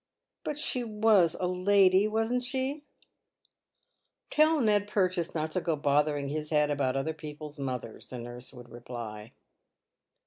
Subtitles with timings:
[0.43, 2.81] "But she was a lady— wasn't she
[4.31, 8.51] ?""Tell Ned Purchase not to go bothering his head about other people's mothers," the nurse
[8.51, 9.29] would reply.